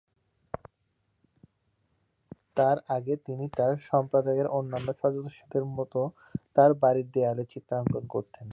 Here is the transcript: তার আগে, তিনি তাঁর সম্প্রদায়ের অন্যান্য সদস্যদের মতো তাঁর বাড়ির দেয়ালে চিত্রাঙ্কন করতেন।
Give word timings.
তার 2.57 2.77
আগে, 2.89 3.13
তিনি 3.25 3.45
তাঁর 3.57 3.73
সম্প্রদায়ের 3.91 4.47
অন্যান্য 4.57 4.89
সদস্যদের 5.01 5.63
মতো 5.77 5.99
তাঁর 6.55 6.71
বাড়ির 6.81 7.07
দেয়ালে 7.15 7.43
চিত্রাঙ্কন 7.53 8.03
করতেন। 8.13 8.47